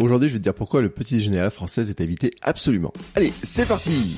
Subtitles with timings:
[0.00, 2.30] Aujourd'hui, je vais te dire pourquoi le petit déjeuner à la française est à éviter
[2.40, 2.92] absolument.
[3.14, 4.16] Allez, c'est parti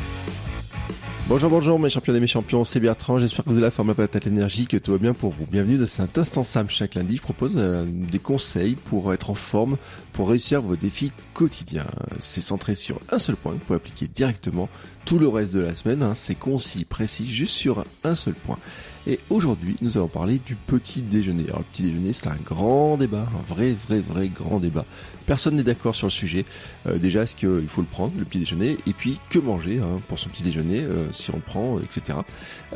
[1.28, 3.88] Bonjour, bonjour mes champions et mes champions, c'est Bertrand, j'espère que vous avez la forme
[3.88, 5.46] la patate énergie, que tout va bien pour vous.
[5.46, 6.68] Bienvenue dans cet instant Sam.
[6.68, 9.76] Chaque lundi, je propose euh, des conseils pour être en forme,
[10.12, 11.86] pour réussir vos défis quotidiens.
[12.18, 14.68] C'est centré sur un seul point, vous pouvez appliquer directement
[15.04, 16.14] tout le reste de la semaine, hein.
[16.14, 18.58] c'est concis, précis, juste sur un seul point.
[19.06, 21.44] Et aujourd'hui, nous allons parler du petit déjeuner.
[21.48, 24.84] Alors le petit déjeuner, c'est un grand débat, un vrai, vrai, vrai grand débat.
[25.26, 26.44] Personne n'est d'accord sur le sujet.
[26.86, 28.76] Euh, déjà, est-ce qu'il faut le prendre, le petit déjeuner?
[28.86, 32.20] Et puis, que manger hein, pour son petit déjeuner, euh, si on le prend, etc.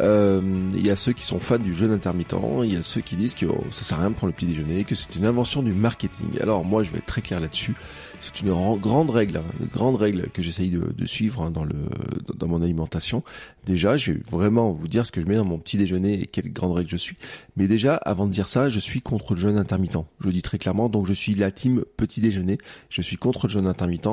[0.01, 3.01] Euh, il y a ceux qui sont fans du jeûne intermittent, il y a ceux
[3.01, 5.14] qui disent que oh, ça sert à rien de prendre le petit déjeuner, que c'est
[5.17, 6.41] une invention du marketing.
[6.41, 7.75] Alors moi, je vais être très clair là-dessus.
[8.20, 12.62] C'est une grande règle, hein, une grande règle que j'essaye de, suivre hein, dans mon
[12.62, 13.23] alimentation.
[13.64, 16.27] Déjà, je vais vraiment vous dire ce que je mets dans mon petit déjeuner et
[16.27, 17.17] quelle grande règle je suis.
[17.56, 19.98] Mais déjà, avant de dire ça, je suis contre le jeûne intermittent.
[20.20, 20.89] Je le dis très clairement.
[20.89, 22.58] Donc, je suis la team petit déjeuner.
[22.89, 24.08] Je suis contre le jeûne intermittent.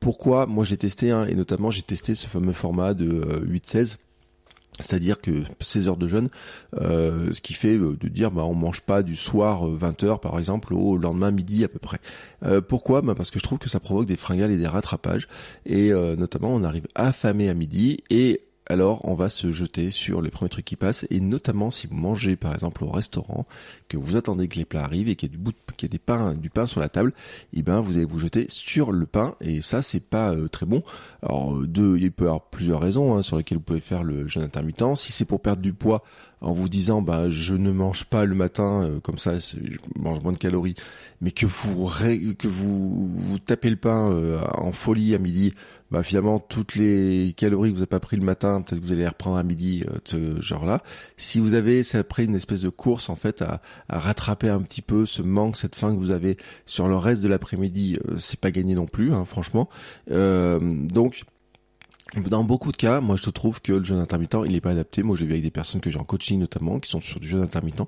[0.00, 0.46] Pourquoi?
[0.46, 3.96] Moi, j'ai testé, hein, et notamment, j'ai testé ce fameux format de 8-16
[4.80, 6.28] c'est-à-dire que 16 heures de jeûne,
[6.80, 10.06] euh, ce qui fait euh, de dire bah on mange pas du soir 20 euh,
[10.06, 11.98] heures par exemple au lendemain midi à peu près.
[12.68, 13.00] pourquoi?
[13.02, 15.28] Bah Parce que je trouve que ça provoque des fringales et des rattrapages
[15.64, 20.30] et notamment on arrive affamé à midi et alors on va se jeter sur les
[20.30, 23.46] premiers trucs qui passent et notamment si vous mangez par exemple au restaurant
[23.88, 25.42] que vous attendez que les plats arrivent et qu'il y a du
[25.88, 27.12] des pains du pain sur la table
[27.52, 30.48] et eh ben vous allez vous jeter sur le pain et ça c'est pas euh,
[30.48, 30.82] très bon.
[31.22, 34.02] Alors euh, deux il peut y avoir plusieurs raisons hein, sur lesquelles vous pouvez faire
[34.02, 34.96] le jeûne intermittent.
[34.96, 36.02] Si c'est pour perdre du poids
[36.44, 39.56] en vous disant bah je ne mange pas le matin euh, comme ça je
[39.96, 40.76] mange moins de calories
[41.20, 41.90] mais que vous
[42.38, 44.10] que vous vous tapez le pain
[44.52, 45.54] en folie à midi
[45.94, 48.92] bah finalement toutes les calories que vous n'avez pas pris le matin, peut-être que vous
[48.92, 50.82] allez les reprendre à midi, euh, ce genre-là.
[51.16, 54.60] Si vous avez, c'est après une espèce de course en fait à, à, rattraper un
[54.62, 58.16] petit peu ce manque, cette faim que vous avez sur le reste de l'après-midi, euh,
[58.16, 59.68] c'est pas gagné non plus, hein, franchement.
[60.10, 61.24] Euh, donc
[62.22, 65.02] dans beaucoup de cas, moi je trouve que le jeûne intermittent, il n'est pas adapté.
[65.02, 67.28] Moi j'ai vu avec des personnes que j'ai en coaching notamment, qui sont sur du
[67.28, 67.82] jeûne intermittent.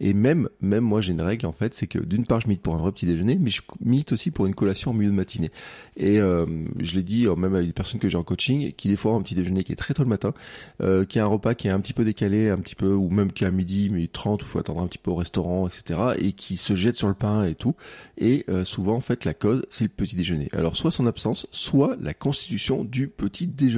[0.00, 2.62] Et même, même moi j'ai une règle en fait, c'est que d'une part je milite
[2.62, 5.16] pour un vrai petit déjeuner, mais je milite aussi pour une collation en milieu de
[5.16, 5.50] matinée.
[5.96, 6.46] Et euh,
[6.78, 9.12] je l'ai dit euh, même avec des personnes que j'ai en coaching, qui des fois
[9.12, 10.34] ont un petit déjeuner qui est très tôt le matin,
[10.82, 13.08] euh, qui a un repas qui est un petit peu décalé, un petit peu, ou
[13.08, 15.66] même qui est à midi, mais 30, il faut attendre un petit peu au restaurant,
[15.66, 16.00] etc.
[16.18, 17.74] Et qui se jette sur le pain et tout.
[18.18, 20.48] Et euh, souvent en fait la cause, c'est le petit déjeuner.
[20.52, 23.69] Alors soit son absence, soit la constitution du petit déjeuner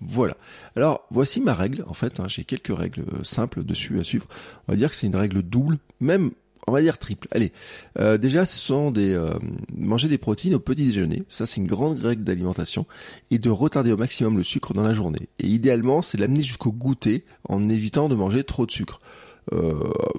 [0.00, 0.36] voilà.
[0.74, 1.84] Alors voici ma règle.
[1.86, 4.26] En fait, hein, j'ai quelques règles euh, simples dessus à suivre.
[4.68, 6.32] On va dire que c'est une règle double, même
[6.66, 7.28] on va dire triple.
[7.30, 7.52] Allez,
[7.98, 9.38] euh, déjà, ce sont des euh,
[9.74, 11.22] manger des protéines au petit déjeuner.
[11.28, 12.86] Ça, c'est une grande règle d'alimentation
[13.30, 15.28] et de retarder au maximum le sucre dans la journée.
[15.38, 19.00] Et idéalement, c'est l'amener jusqu'au goûter en évitant de manger trop de sucre.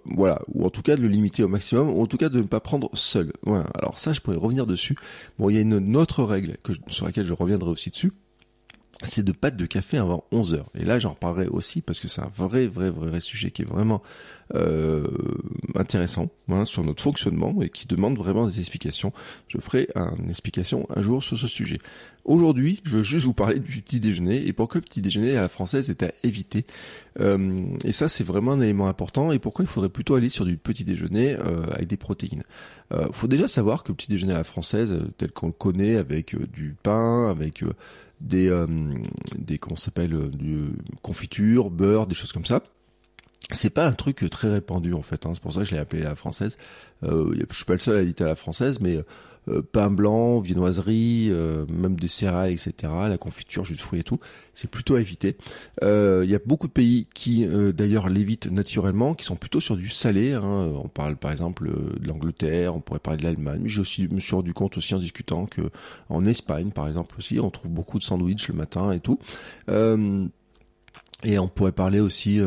[0.05, 2.37] voilà, ou en tout cas de le limiter au maximum, ou en tout cas de
[2.37, 3.33] ne pas prendre seul.
[3.43, 3.65] Voilà.
[3.75, 4.95] Alors ça, je pourrais revenir dessus.
[5.37, 6.55] Bon, il y a une autre règle
[6.87, 8.13] sur laquelle je reviendrai aussi dessus
[9.03, 10.69] c'est de pas de café avant 11 heures.
[10.73, 13.65] Et là, j'en reparlerai aussi parce que c'est un vrai, vrai, vrai, sujet qui est
[13.65, 14.01] vraiment
[14.55, 15.07] euh,
[15.75, 19.13] intéressant hein, sur notre fonctionnement et qui demande vraiment des explications.
[19.47, 21.77] Je ferai une explication un jour sur ce sujet.
[22.25, 25.41] Aujourd'hui, je veux juste vous parler du petit déjeuner et pourquoi le petit déjeuner à
[25.41, 26.65] la française est à éviter.
[27.19, 29.31] Euh, et ça, c'est vraiment un élément important.
[29.31, 32.43] Et pourquoi il faudrait plutôt aller sur du petit déjeuner euh, avec des protéines.
[32.93, 35.53] Euh, faut déjà savoir que le petit déjeuner à la française, euh, tel qu'on le
[35.53, 37.63] connaît, avec euh, du pain, avec
[38.19, 38.67] des, euh,
[39.37, 40.69] des comment s'appelle, euh, du
[41.01, 42.63] confiture, beurre, des choses comme ça.
[43.51, 45.25] C'est pas un truc très répandu en fait.
[45.25, 45.31] Hein.
[45.33, 46.57] C'est pour ça que je l'ai appelé la française.
[47.03, 49.01] Euh, je suis pas le seul à l'éviter à la française, mais
[49.49, 52.73] euh, pain blanc, viennoiserie, euh, même des céréales, etc.,
[53.07, 54.19] la confiture, jus de fruits et tout,
[54.53, 55.37] c'est plutôt à éviter.
[55.83, 59.77] Euh, il y a beaucoup de pays qui, d'ailleurs, l'évitent naturellement, qui sont plutôt sur
[59.77, 60.33] du salé.
[60.33, 60.71] Hein.
[60.83, 63.61] On parle par exemple de l'Angleterre, on pourrait parler de l'Allemagne.
[63.63, 65.61] Mais j'ai aussi me suis rendu compte aussi en discutant que
[66.09, 69.19] en Espagne, par exemple aussi, on trouve beaucoup de sandwichs le matin et tout.
[71.23, 72.39] Et on pourrait parler aussi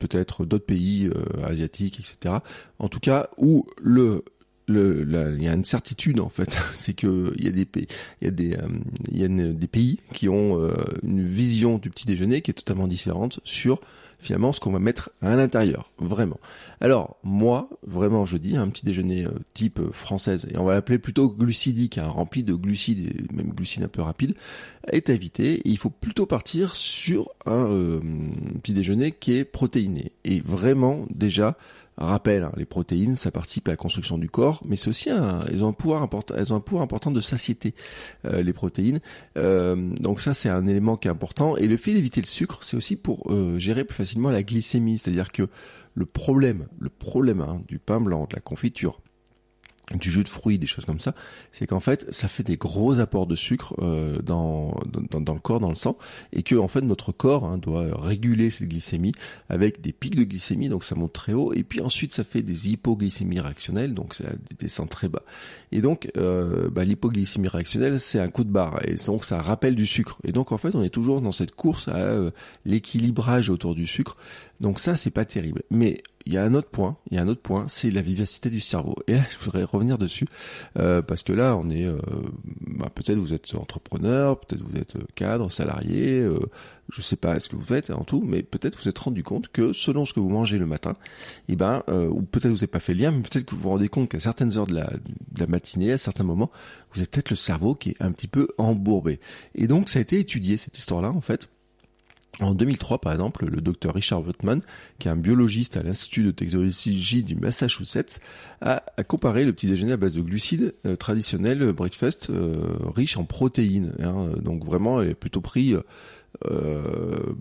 [0.00, 1.08] peut-être d'autres pays
[1.44, 2.36] asiatiques, etc.
[2.80, 4.24] En tout cas, où le
[4.68, 7.86] le, il y a une certitude en fait, c'est que il y a des pays,
[8.20, 8.68] il y a des, euh,
[9.10, 12.54] il y a des pays qui ont euh, une vision du petit déjeuner qui est
[12.54, 13.80] totalement différente sur
[14.18, 16.40] finalement ce qu'on va mettre à l'intérieur, vraiment.
[16.80, 20.74] Alors moi, vraiment, je dis un petit déjeuner euh, type euh, française, et on va
[20.74, 24.34] l'appeler plutôt glucidique, hein, rempli de glucides, et même glucides un peu rapides,
[24.88, 25.54] est évité.
[25.54, 28.00] Et il faut plutôt partir sur un euh,
[28.62, 30.12] petit déjeuner qui est protéiné.
[30.24, 31.56] Et vraiment, déjà,
[31.98, 35.40] Rappel, hein, les protéines, ça participe à la construction du corps, mais c'est aussi un,
[35.50, 37.74] elles ont un pouvoir important, elles ont un pouvoir important de satiété,
[38.26, 39.00] euh, les protéines.
[39.38, 41.56] Euh, donc ça, c'est un élément qui est important.
[41.56, 45.32] Et le fait d'éviter le sucre, c'est aussi pour gérer plus facilement la glycémie, c'est-à-dire
[45.32, 45.48] que
[45.94, 49.00] le problème, le problème hein, du pain blanc, de la confiture,
[49.94, 51.14] du jus de fruits, des choses comme ça,
[51.52, 54.80] c'est qu'en fait, ça fait des gros apports de sucre euh, dans,
[55.10, 55.96] dans, dans, le corps, dans le sang,
[56.32, 59.12] et que en fait notre corps hein, doit réguler cette glycémie
[59.48, 62.42] avec des pics de glycémie, donc ça monte très haut, et puis ensuite ça fait
[62.42, 64.24] des hypoglycémies réactionnelles, donc ça
[64.58, 65.22] descend très bas.
[65.70, 69.76] Et donc euh, bah, l'hypoglycémie réactionnelle, c'est un coup de barre, et donc ça rappelle
[69.76, 70.18] du sucre.
[70.24, 72.30] Et donc en fait, on est toujours dans cette course à euh,
[72.64, 74.16] l'équilibrage autour du sucre.
[74.60, 75.62] Donc ça, c'est pas terrible.
[75.70, 78.02] Mais il y a un autre point, il y a un autre point, c'est la
[78.02, 78.96] vivacité du cerveau.
[79.06, 80.26] Et là, je voudrais revenir dessus
[80.78, 81.98] euh, parce que là, on est, euh,
[82.66, 86.38] bah, peut-être vous êtes entrepreneur, peut-être vous êtes cadre, salarié, euh,
[86.90, 89.48] je sais pas ce que vous faites en tout, mais peut-être vous êtes rendu compte
[89.48, 90.96] que selon ce que vous mangez le matin,
[91.48, 93.54] et eh ben, euh, ou peut-être vous n'avez pas fait le lien, mais peut-être que
[93.54, 96.50] vous vous rendez compte qu'à certaines heures de la, matinée, à certains moments,
[96.92, 99.20] vous avez peut-être le cerveau qui est un petit peu embourbé.
[99.54, 101.48] Et donc, ça a été étudié cette histoire-là en fait
[102.40, 104.60] en 2003, par exemple, le docteur Richard Wurtman,
[104.98, 108.20] qui est un biologiste à l'Institut de technologie du Massachusetts,
[108.60, 112.56] a, comparé le petit déjeuner à base de glucides euh, traditionnel euh, breakfast euh,
[112.94, 113.94] riche en protéines.
[114.02, 114.32] Hein.
[114.42, 115.74] donc vraiment, il est plutôt pris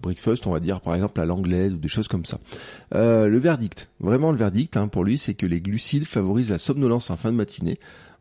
[0.01, 2.39] breakfast, on va dire par exemple à l'anglaise ou des choses comme ça.
[2.93, 7.09] le verdict, vraiment le verdict hein, pour lui, c'est que les glucides favorisent la somnolence
[7.09, 7.77] en fin de matinée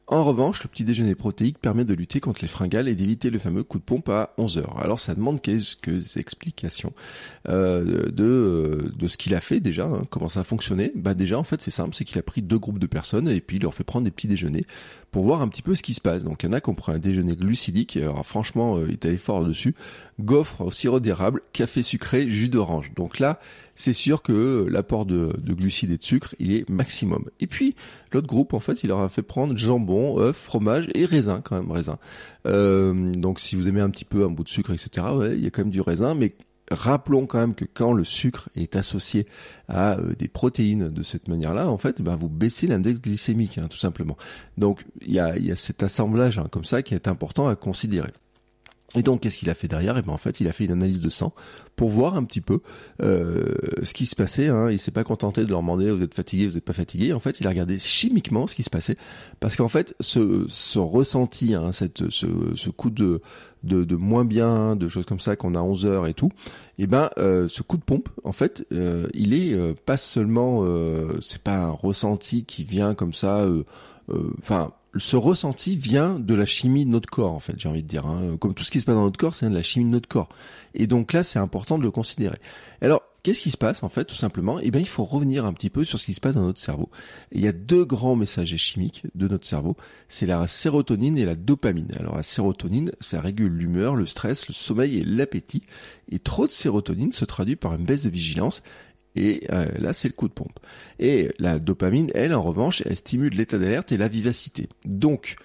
[0.06, 3.38] en revanche, le petit déjeuner protéique permet de lutter contre les fringales et d'éviter le
[3.38, 4.78] fameux coup de pompe à 11 heures.
[4.78, 6.92] Alors ça demande quelques explications
[7.48, 10.92] euh, de, euh, de ce qu'il a fait déjà, hein, comment ça a fonctionné.
[10.94, 13.40] Bah déjà en fait c'est simple, c'est qu'il a pris deux groupes de personnes et
[13.40, 14.66] puis il leur fait prendre des petits déjeuners
[15.14, 16.24] pour voir un petit peu ce qui se passe.
[16.24, 18.94] Donc il y en a qui ont pris un déjeuner glucidique, alors franchement euh, il
[18.94, 19.76] était fort dessus,
[20.18, 22.92] gaufre au sirop d'érable, café sucré, jus d'orange.
[22.96, 23.38] Donc là
[23.76, 27.26] c'est sûr que l'apport de, de, glucides et de sucre il est maximum.
[27.38, 27.76] Et puis
[28.10, 31.54] l'autre groupe en fait il leur a fait prendre jambon, œuf, fromage et raisin quand
[31.54, 31.98] même raisin.
[32.48, 35.06] Euh, donc si vous aimez un petit peu un bout de sucre etc.
[35.14, 36.34] Ouais, il y a quand même du raisin, mais
[36.70, 39.26] rappelons quand même que quand le sucre est associé
[39.68, 43.68] à euh, des protéines de cette manière-là, en fait, ben, vous baissez l'index glycémique, hein,
[43.68, 44.16] tout simplement.
[44.58, 48.10] Donc il y a, y cet assemblage hein, comme ça qui est important à considérer.
[48.96, 49.98] Et donc, qu'est-ce qu'il a fait derrière?
[49.98, 51.32] Et ben en fait, il a fait une analyse de sang
[51.76, 52.60] pour voir un petit peu
[53.02, 54.48] euh, ce qui se passait.
[54.48, 54.70] Hein.
[54.70, 57.12] Il s'est pas contenté de leur demander vous êtes fatigué, vous êtes pas fatigué.
[57.12, 58.96] En fait, il a regardé chimiquement ce qui se passait
[59.40, 63.20] parce qu'en fait, ce, ce ressenti, hein, cette, ce, ce coup de,
[63.64, 66.30] de, de moins bien, de choses comme ça qu'on a 11 heures et tout,
[66.78, 69.96] et eh ben euh, ce coup de pompe, en fait, euh, il est euh, pas
[69.96, 73.46] seulement, euh, c'est pas un ressenti qui vient comme ça,
[74.38, 77.88] enfin ce ressenti vient de la chimie de notre corps, en fait, j'ai envie de
[77.88, 78.06] dire.
[78.06, 78.36] Hein.
[78.38, 80.08] Comme tout ce qui se passe dans notre corps, c'est de la chimie de notre
[80.08, 80.28] corps.
[80.74, 82.38] Et donc là, c'est important de le considérer.
[82.80, 84.60] Alors, qu'est-ce qui se passe, en fait, tout simplement?
[84.60, 86.60] Eh bien, il faut revenir un petit peu sur ce qui se passe dans notre
[86.60, 86.90] cerveau.
[87.32, 89.76] il y a deux grands messagers chimiques de notre cerveau.
[90.08, 91.92] C'est la sérotonine et la dopamine.
[91.98, 95.62] Alors, la sérotonine, ça régule l'humeur, le stress, le sommeil et l'appétit.
[96.10, 98.62] Et trop de sérotonine se traduit par une baisse de vigilance
[99.16, 100.58] et euh, là, c'est le coup de pompe.
[100.98, 104.68] Et la dopamine, elle, en revanche, elle stimule l'état d'alerte et la vivacité.
[104.84, 105.36] Donc,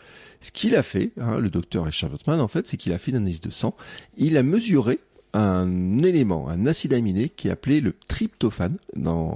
[0.42, 3.18] ce qu'il a fait, hein, le docteur Richard en fait, c'est qu'il a fait une
[3.18, 3.76] analyse de sang.
[4.18, 5.00] Il a mesuré
[5.34, 8.78] un élément, un acide aminé qui est appelé le tryptophane.
[8.98, 9.32] Euh,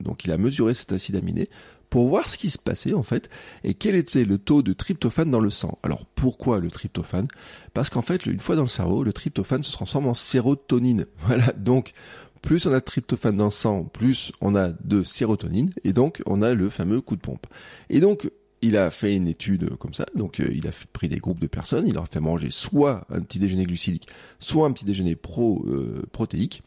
[0.00, 1.48] donc, il a mesuré cet acide aminé
[1.90, 3.28] pour voir ce qui se passait en fait
[3.64, 5.76] et quel était le taux de tryptophane dans le sang.
[5.82, 7.28] Alors pourquoi le tryptophane?
[7.74, 11.04] Parce qu'en fait, une fois dans le cerveau, le tryptophane se transforme en sérotonine.
[11.26, 11.92] Voilà, donc
[12.42, 16.22] plus on a de tryptophane dans le sang, plus on a de sérotonine, et donc
[16.26, 17.46] on a le fameux coup de pompe.
[17.88, 18.30] Et donc,
[18.60, 21.46] il a fait une étude comme ça, donc euh, il a pris des groupes de
[21.46, 24.08] personnes, il leur a fait manger soit un petit déjeuner glucidique,
[24.38, 26.62] soit un petit déjeuner pro, euh, protéique,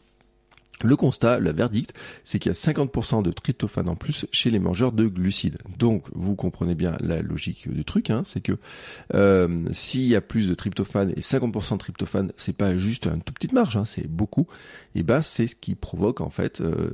[0.83, 4.59] le constat, la verdict, c'est qu'il y a 50% de tryptophane en plus chez les
[4.59, 5.57] mangeurs de glucides.
[5.79, 8.53] Donc, vous comprenez bien la logique du truc, hein, c'est que
[9.13, 13.21] euh, s'il y a plus de tryptophane et 50% de tryptophane, c'est pas juste une
[13.21, 14.47] toute petite marge, hein, c'est beaucoup.
[14.95, 16.91] Et ben, c'est ce qui provoque en fait euh,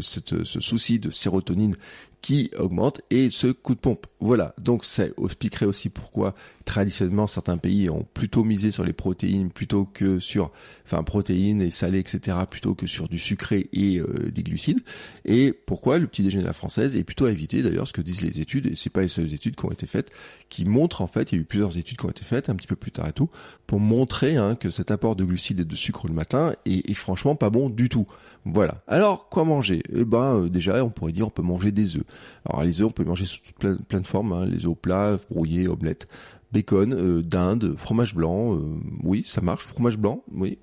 [0.00, 1.76] ce souci de sérotonine
[2.22, 4.06] qui augmente et ce coup de pompe.
[4.18, 9.50] Voilà, donc ça expliquerait aussi pourquoi traditionnellement certains pays ont plutôt misé sur les protéines
[9.50, 10.52] plutôt que sur,
[10.86, 14.80] enfin protéines et salés, etc., plutôt que sur du sucré et euh, des glucides.
[15.26, 18.00] Et pourquoi le petit déjeuner de la française est plutôt à éviter d'ailleurs, ce que
[18.00, 20.10] disent les études, et c'est pas les seules études qui ont été faites,
[20.48, 22.56] qui montrent en fait, il y a eu plusieurs études qui ont été faites un
[22.56, 23.28] petit peu plus tard et tout,
[23.66, 27.36] pour montrer hein, que cet apport de glucides et de sucre le matin est, franchement
[27.36, 28.06] pas bon du tout.
[28.44, 28.80] Voilà.
[28.86, 29.82] Alors, quoi manger?
[29.92, 32.04] Eh ben, euh, déjà, on pourrait dire, on peut manger des œufs.
[32.44, 35.68] Alors, les œufs, on peut manger sous plein, plein de formes, hein, les plats, brouillés,
[35.68, 36.06] omelettes,
[36.52, 38.60] bacon, euh, dinde, fromage blanc, euh,
[39.02, 40.58] oui, ça marche, fromage blanc, oui,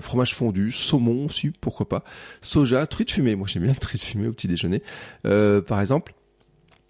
[0.00, 2.04] fromage fondu, saumon aussi, pourquoi pas,
[2.40, 4.82] soja, truite fumée, moi j'aime bien le truite fumée au petit déjeuner,
[5.22, 6.14] par exemple,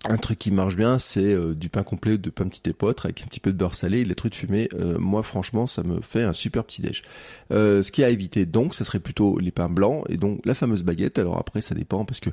[0.08, 3.22] un truc qui marche bien, c'est euh, du pain complet de pain petit épeautre avec
[3.22, 4.68] un petit peu de beurre salé et les trucs fumés.
[4.74, 7.02] Euh, moi, franchement, ça me fait un super petit déj.
[7.52, 10.40] Euh, ce qui est à éviter, donc, ça serait plutôt les pains blancs et donc
[10.44, 11.18] la fameuse baguette.
[11.18, 12.30] Alors après, ça dépend parce que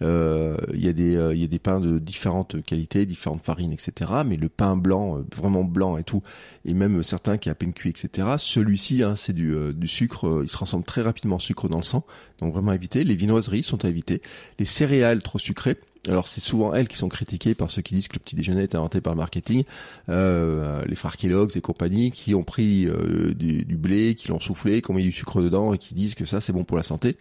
[0.00, 4.10] il y a des y a des pains de différentes qualités, différentes farines, etc.
[4.26, 6.22] Mais le pain blanc, vraiment blanc et tout,
[6.66, 8.34] et même certains qui à peine cuit, etc.
[8.36, 10.42] Celui-ci, hein, c'est du du sucre.
[10.42, 12.04] il se transforme très rapidement en sucre dans le sang,
[12.40, 13.02] donc vraiment éviter.
[13.02, 14.20] Les vinoiseries sont à éviter.
[14.58, 18.08] Les céréales trop sucrées alors c'est souvent elles qui sont critiquées par ceux qui disent
[18.08, 19.64] que le petit déjeuner est inventé par le marketing,
[20.08, 24.90] euh, les frères et compagnie qui ont pris euh, du, blé, qui l'ont soufflé, qui
[24.90, 27.16] ont mis du sucre dedans et qui disent que ça c'est bon pour la santé.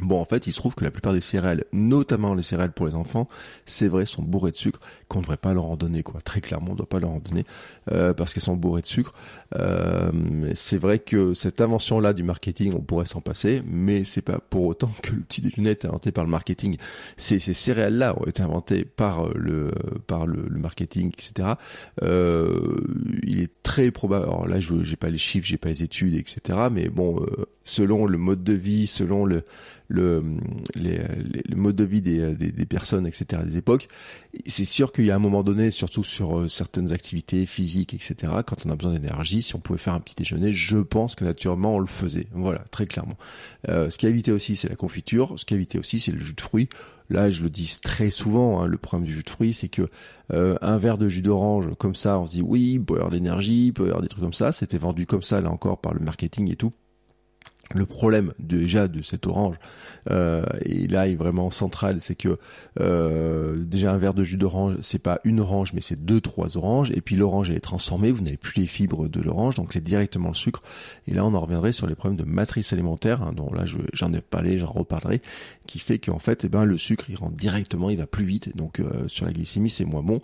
[0.00, 2.86] Bon, en fait, il se trouve que la plupart des céréales, notamment les céréales pour
[2.86, 3.26] les enfants,
[3.66, 6.22] c'est vrai, sont bourrées de sucre, qu'on ne devrait pas leur en donner, quoi.
[6.22, 7.44] Très clairement, on ne doit pas leur en donner,
[7.92, 9.12] euh, parce qu'elles sont bourrées de sucre.
[9.54, 10.10] Euh,
[10.54, 14.64] c'est vrai que cette invention-là du marketing, on pourrait s'en passer, mais c'est pas pour
[14.64, 16.78] autant que le petit déjeuner est inventé par le marketing.
[17.18, 19.72] Ces, ces céréales-là ont été inventées par le,
[20.06, 21.50] par le, le marketing, etc.
[22.02, 22.78] Euh,
[23.24, 26.14] il est très probable, alors là, je j'ai pas les chiffres, j'ai pas les études,
[26.14, 26.68] etc.
[26.72, 29.44] Mais bon, euh, selon le mode de vie, selon le
[29.92, 30.22] le,
[30.74, 31.00] les,
[31.46, 33.88] les, mode de vie des, des, des, personnes, etc., des époques,
[34.46, 38.32] c'est sûr qu'il y a un moment donné, surtout sur euh, certaines activités physiques, etc.,
[38.46, 41.24] quand on a besoin d'énergie, si on pouvait faire un petit déjeuner, je pense que
[41.24, 42.26] naturellement on le faisait.
[42.32, 43.18] Voilà, très clairement.
[43.68, 45.34] Euh, ce qui a évité aussi, c'est la confiture.
[45.36, 46.68] Ce qui a évité aussi, c'est le jus de fruits.
[47.10, 49.90] Là, je le dis très souvent, hein, le problème du jus de fruits, c'est que
[50.32, 52.96] euh, un verre de jus d'orange comme ça, on se dit oui, il peut y
[52.96, 54.52] avoir de l'énergie, il peut y avoir des trucs comme ça.
[54.52, 56.72] C'était vendu comme ça, là encore, par le marketing et tout
[57.74, 59.56] le problème déjà de cette orange,
[60.10, 62.38] euh, et là est vraiment central, c'est que
[62.80, 66.56] euh, déjà un verre de jus d'orange, c'est pas une orange, mais c'est deux trois
[66.56, 69.82] oranges, et puis l'orange est transformée, vous n'avez plus les fibres de l'orange, donc c'est
[69.82, 70.62] directement le sucre.
[71.06, 74.12] Et là, on en reviendrait sur les problèmes de matrice alimentaire, hein, dont là j'en
[74.12, 75.22] ai parlé, j'en reparlerai,
[75.66, 78.56] qui fait qu'en fait, eh ben le sucre il rentre directement, il va plus vite,
[78.56, 80.18] donc euh, sur la glycémie c'est moins bon.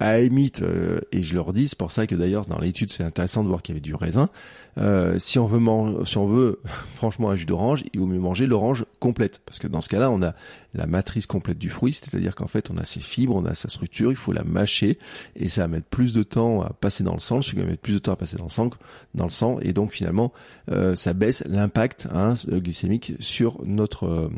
[0.00, 0.28] À la
[0.62, 3.48] euh, et je leur dis, c'est pour ça que d'ailleurs dans l'étude c'est intéressant de
[3.48, 4.30] voir qu'il y avait du raisin.
[4.78, 6.60] Euh, si on veut manger, si on veut
[6.94, 10.10] franchement un jus d'orange, il vaut mieux manger l'orange complète, parce que dans ce cas-là,
[10.10, 10.34] on a
[10.74, 13.68] la matrice complète du fruit, c'est-à-dire qu'en fait, on a ses fibres, on a sa
[13.68, 14.98] structure, il faut la mâcher,
[15.34, 17.66] et ça va mettre plus de temps à passer dans le sang, le sucre va
[17.66, 18.70] mettre plus de temps à passer dans le sang,
[19.14, 20.32] dans le sang, et donc finalement,
[20.70, 24.28] euh, ça baisse l'impact hein, glycémique sur notre, euh,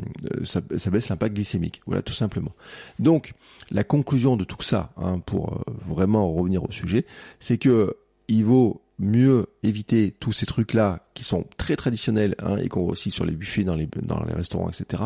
[0.43, 2.53] ça, ça, baisse l'impact glycémique, voilà tout simplement.
[2.97, 3.33] Donc,
[3.69, 7.05] la conclusion de tout ça, hein, pour euh, vraiment revenir au sujet,
[7.39, 7.95] c'est que
[8.27, 12.91] il vaut mieux éviter tous ces trucs-là qui sont très traditionnels hein, et qu'on voit
[12.91, 13.87] aussi sur les buffets, dans les,
[14.33, 15.03] restaurants, etc.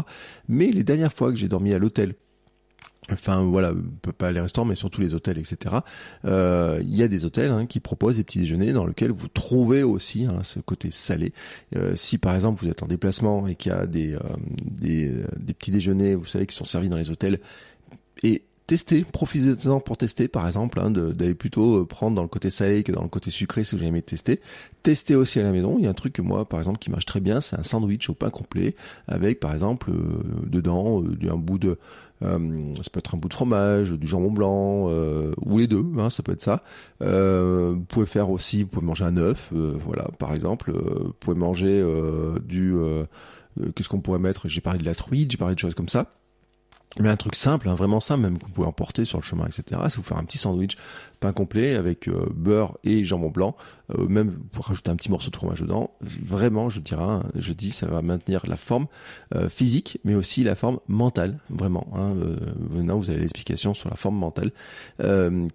[0.47, 2.15] Mais les dernières fois que j'ai dormi à l'hôtel,
[3.11, 3.73] enfin voilà,
[4.17, 5.75] pas les restaurants, mais surtout les hôtels, etc.
[6.25, 9.29] Euh, il y a des hôtels hein, qui proposent des petits déjeuners dans lesquels vous
[9.29, 11.33] trouvez aussi hein, ce côté salé.
[11.75, 14.19] Euh, si par exemple vous êtes en déplacement et qu'il y a euh,
[14.59, 17.39] des, des petits déjeuners, vous savez, qui sont servis dans les hôtels,
[18.21, 22.49] et tester, profitez-en pour tester par exemple, hein, d'aller plutôt euh, prendre dans le côté
[22.49, 24.41] salé que dans le côté sucré si vous testé.
[24.83, 26.91] Tester aussi à la maison, il y a un truc que moi par exemple qui
[26.91, 28.75] marche très bien, c'est un sandwich au pain complet
[29.07, 31.77] avec par exemple euh, dedans euh, un bout de
[32.23, 34.89] euh, ça peut être un bout de fromage, du jambon blanc,
[35.37, 36.63] ou les deux, hein, ça peut être ça.
[36.99, 40.71] vous pouvez faire aussi, vous pouvez manger un œuf, voilà, par exemple.
[40.71, 41.85] vous pouvez manger
[42.43, 42.75] du,
[43.75, 44.47] qu'est-ce qu'on pourrait mettre?
[44.47, 46.11] J'ai parlé de la truite, j'ai parlé de choses comme ça.
[46.99, 49.45] Mais un truc simple, hein, vraiment simple, même que vous pouvez emporter sur le chemin,
[49.45, 49.81] etc.
[49.89, 50.77] C'est vous faire un petit sandwich
[51.19, 53.55] pain complet avec euh, beurre et jambon blanc,
[53.95, 55.91] euh, même pour rajouter un petit morceau de fromage dedans.
[56.01, 58.87] Vraiment, je dirais, hein, je dis, ça va maintenir la forme
[59.35, 61.87] euh, physique, mais aussi la forme mentale, vraiment.
[61.93, 62.13] Hein,
[62.71, 64.51] maintenant, vous avez l'explication sur la forme mentale,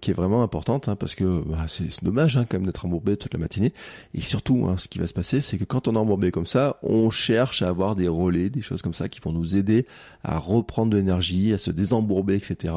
[0.01, 3.17] qui est vraiment importante, hein, parce que bah, c'est dommage hein, quand même d'être embourbé
[3.17, 3.73] toute la matinée.
[4.13, 6.45] Et surtout, hein, ce qui va se passer, c'est que quand on est embourbé comme
[6.45, 9.85] ça, on cherche à avoir des relais, des choses comme ça, qui vont nous aider
[10.23, 12.73] à reprendre de l'énergie, à se désembourber, etc.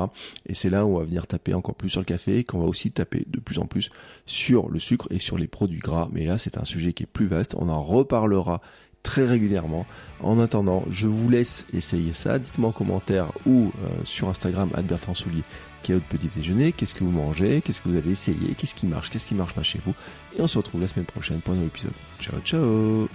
[0.47, 2.67] Et c'est là où on va venir taper encore plus sur le café, qu'on va
[2.67, 3.91] aussi taper de plus en plus
[4.27, 6.09] sur le sucre et sur les produits gras.
[6.13, 7.55] Mais là, c'est un sujet qui est plus vaste.
[7.59, 8.61] On en reparlera
[9.03, 9.87] très régulièrement.
[10.21, 12.39] En attendant, je vous laisse essayer ça.
[12.39, 15.43] Dites-moi en commentaire ou euh, sur Instagram, Bertrand Soulier,
[15.83, 18.75] quel est votre petit déjeuner, qu'est-ce que vous mangez, qu'est-ce que vous avez essayé, qu'est-ce
[18.75, 19.95] qui marche, qu'est-ce qui marche pas chez vous?
[20.37, 21.93] Et on se retrouve la semaine prochaine pour un nouvel épisode.
[22.21, 23.09] Ciao, ciao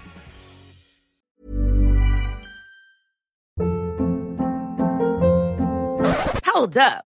[6.53, 7.10] Hold up.